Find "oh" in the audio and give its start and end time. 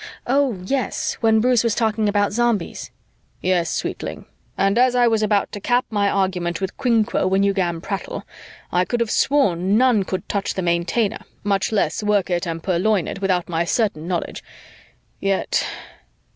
0.25-0.59